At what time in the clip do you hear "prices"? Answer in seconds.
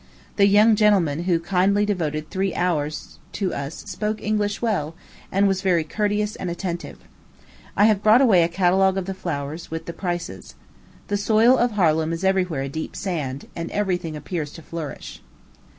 9.93-10.55